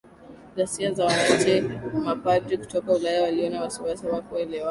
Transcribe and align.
ghasia 0.55 0.93
za 0.93 1.05
wananchi 1.05 1.61
Mapadri 2.03 2.57
kutoka 2.57 2.91
Ulaya 2.93 3.23
waliona 3.23 3.61
wasiwasi 3.61 4.05
hawakuelewa 4.05 4.59